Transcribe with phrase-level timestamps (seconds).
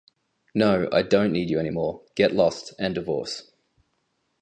[0.55, 3.51] No, I don't need you anymore, get lost, and divorce.